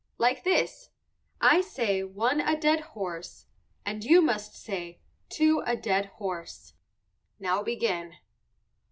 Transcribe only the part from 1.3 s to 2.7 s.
I say one a